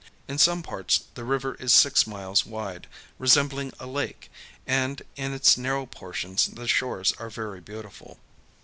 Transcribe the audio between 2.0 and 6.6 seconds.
miles wide, resembling a lake, and in its narrow portions